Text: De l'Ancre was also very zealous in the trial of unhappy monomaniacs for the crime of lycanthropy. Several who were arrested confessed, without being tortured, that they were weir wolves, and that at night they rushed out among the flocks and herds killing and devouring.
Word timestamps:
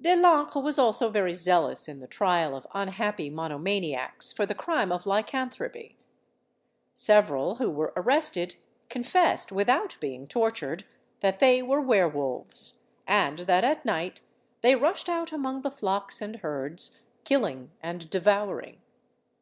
De 0.00 0.16
l'Ancre 0.16 0.58
was 0.58 0.78
also 0.78 1.10
very 1.10 1.34
zealous 1.34 1.86
in 1.86 2.00
the 2.00 2.06
trial 2.06 2.56
of 2.56 2.66
unhappy 2.72 3.28
monomaniacs 3.28 4.32
for 4.32 4.46
the 4.46 4.54
crime 4.54 4.90
of 4.90 5.04
lycanthropy. 5.04 5.98
Several 6.94 7.56
who 7.56 7.70
were 7.70 7.92
arrested 7.94 8.56
confessed, 8.88 9.52
without 9.52 9.98
being 10.00 10.26
tortured, 10.26 10.86
that 11.20 11.40
they 11.40 11.60
were 11.60 11.82
weir 11.82 12.08
wolves, 12.08 12.78
and 13.06 13.40
that 13.40 13.64
at 13.64 13.84
night 13.84 14.22
they 14.62 14.74
rushed 14.74 15.10
out 15.10 15.30
among 15.30 15.60
the 15.60 15.70
flocks 15.70 16.22
and 16.22 16.36
herds 16.36 16.96
killing 17.24 17.70
and 17.82 18.08
devouring. 18.08 18.80